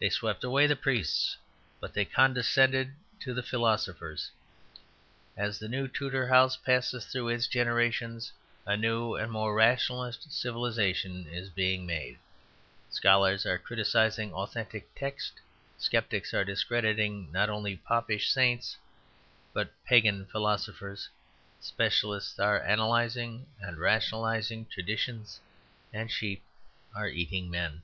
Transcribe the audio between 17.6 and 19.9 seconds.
popish saints but